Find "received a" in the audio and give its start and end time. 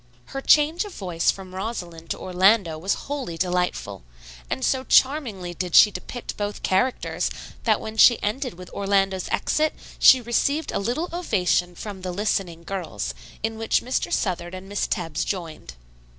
10.19-10.79